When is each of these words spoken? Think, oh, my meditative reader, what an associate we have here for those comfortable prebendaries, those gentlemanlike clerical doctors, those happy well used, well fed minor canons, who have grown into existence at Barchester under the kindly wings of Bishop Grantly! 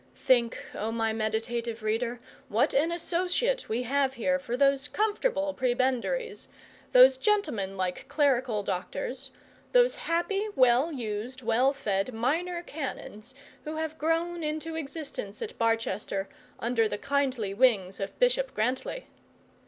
Think, 0.15 0.57
oh, 0.73 0.91
my 0.91 1.13
meditative 1.13 1.83
reader, 1.83 2.19
what 2.49 2.73
an 2.73 2.91
associate 2.91 3.69
we 3.69 3.83
have 3.83 4.15
here 4.15 4.39
for 4.39 4.57
those 4.57 4.87
comfortable 4.87 5.53
prebendaries, 5.53 6.47
those 6.91 7.17
gentlemanlike 7.19 8.07
clerical 8.07 8.63
doctors, 8.63 9.29
those 9.73 9.93
happy 9.93 10.47
well 10.55 10.91
used, 10.91 11.43
well 11.43 11.71
fed 11.71 12.15
minor 12.15 12.63
canons, 12.63 13.35
who 13.63 13.75
have 13.75 13.99
grown 13.99 14.41
into 14.43 14.73
existence 14.75 15.39
at 15.39 15.55
Barchester 15.59 16.27
under 16.59 16.87
the 16.87 16.97
kindly 16.97 17.53
wings 17.53 17.99
of 17.99 18.17
Bishop 18.17 18.55
Grantly! 18.55 19.05